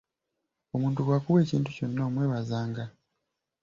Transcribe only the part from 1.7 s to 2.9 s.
kyonna omwebazanga.